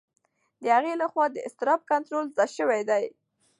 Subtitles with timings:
[0.63, 3.03] د هغه لخوا د اضطراب کنټرول زده شوی دی.